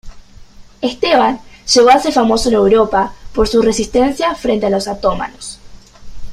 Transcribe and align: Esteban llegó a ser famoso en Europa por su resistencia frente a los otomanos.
Esteban 0.81 1.39
llegó 1.71 1.91
a 1.91 1.99
ser 1.99 2.11
famoso 2.11 2.49
en 2.49 2.55
Europa 2.55 3.13
por 3.35 3.47
su 3.47 3.61
resistencia 3.61 4.33
frente 4.33 4.65
a 4.65 4.71
los 4.71 4.87
otomanos. 4.87 5.59